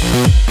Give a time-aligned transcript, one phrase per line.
[0.00, 0.47] Thank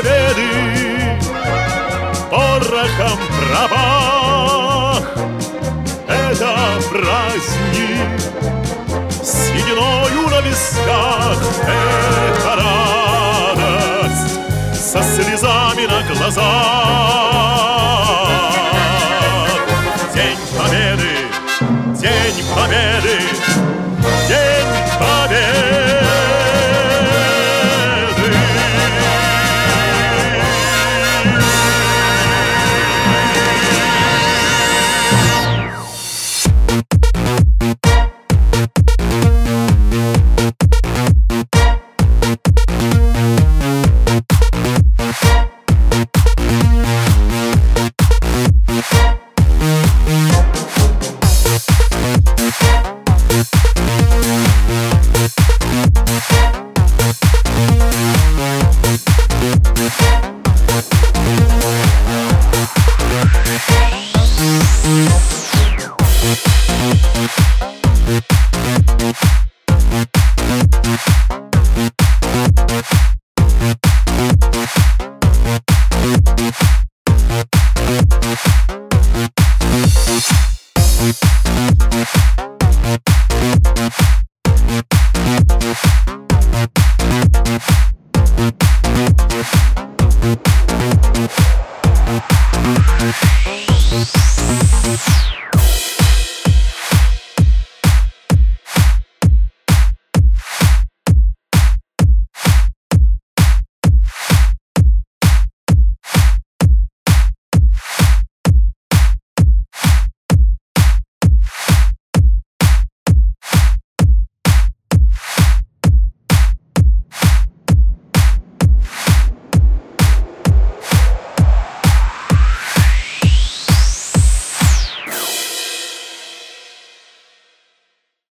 [0.00, 1.18] победы.
[2.30, 5.02] Порохом пробах,
[6.08, 6.56] Это
[6.90, 8.20] праздник.
[9.22, 11.38] Сединою на висках.
[11.62, 14.38] Это радость.
[14.74, 17.19] Со слезами на глазах.
[94.00, 94.39] Bye.